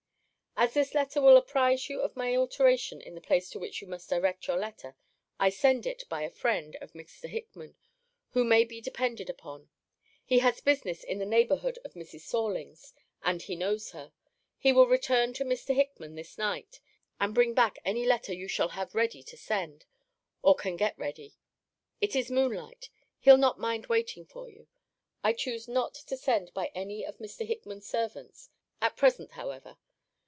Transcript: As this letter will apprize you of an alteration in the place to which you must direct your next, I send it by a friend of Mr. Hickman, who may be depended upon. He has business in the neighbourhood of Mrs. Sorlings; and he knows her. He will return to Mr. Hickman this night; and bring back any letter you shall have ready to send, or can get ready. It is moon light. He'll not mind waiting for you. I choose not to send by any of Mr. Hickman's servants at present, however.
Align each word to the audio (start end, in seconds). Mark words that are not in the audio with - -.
As 0.57 0.75
this 0.75 0.93
letter 0.93 1.19
will 1.19 1.37
apprize 1.37 1.89
you 1.89 2.01
of 2.01 2.15
an 2.15 2.35
alteration 2.37 3.01
in 3.01 3.15
the 3.15 3.21
place 3.21 3.49
to 3.49 3.57
which 3.57 3.81
you 3.81 3.87
must 3.87 4.11
direct 4.11 4.45
your 4.45 4.59
next, 4.59 4.85
I 5.39 5.49
send 5.49 5.87
it 5.87 6.03
by 6.07 6.21
a 6.21 6.29
friend 6.29 6.75
of 6.81 6.93
Mr. 6.93 7.27
Hickman, 7.27 7.75
who 8.33 8.43
may 8.43 8.63
be 8.63 8.79
depended 8.79 9.27
upon. 9.27 9.69
He 10.23 10.37
has 10.39 10.61
business 10.61 11.03
in 11.03 11.17
the 11.17 11.25
neighbourhood 11.25 11.79
of 11.83 11.93
Mrs. 11.95 12.21
Sorlings; 12.21 12.93
and 13.23 13.41
he 13.41 13.55
knows 13.55 13.89
her. 13.89 14.13
He 14.59 14.71
will 14.71 14.85
return 14.85 15.33
to 15.35 15.43
Mr. 15.43 15.73
Hickman 15.73 16.13
this 16.13 16.37
night; 16.37 16.79
and 17.19 17.33
bring 17.33 17.55
back 17.55 17.79
any 17.83 18.05
letter 18.05 18.31
you 18.33 18.47
shall 18.47 18.69
have 18.69 18.93
ready 18.93 19.23
to 19.23 19.37
send, 19.37 19.85
or 20.43 20.53
can 20.53 20.75
get 20.77 20.95
ready. 20.95 21.33
It 22.01 22.15
is 22.15 22.29
moon 22.29 22.51
light. 22.53 22.91
He'll 23.17 23.35
not 23.37 23.57
mind 23.57 23.87
waiting 23.87 24.27
for 24.27 24.47
you. 24.47 24.67
I 25.23 25.33
choose 25.33 25.67
not 25.67 25.95
to 25.95 26.15
send 26.15 26.53
by 26.53 26.67
any 26.75 27.03
of 27.03 27.17
Mr. 27.17 27.47
Hickman's 27.47 27.87
servants 27.87 28.49
at 28.79 28.95
present, 28.95 29.31
however. 29.31 29.79